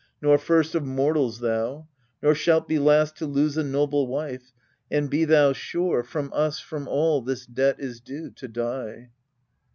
[0.19, 1.87] Nor first of mortals thou,
[2.23, 4.51] nor shalt be last To lose a noble wife;
[4.89, 9.11] and, be thou sure, From us, from all, this debt is due to die.